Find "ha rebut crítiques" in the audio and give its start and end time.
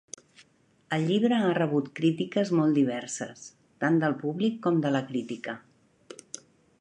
1.47-2.51